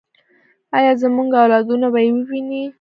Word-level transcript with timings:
آیا 0.77 0.91
زموږ 1.01 1.29
اولادونه 1.41 1.87
به 1.93 1.99
یې 2.05 2.11
وویني؟ 2.15 2.63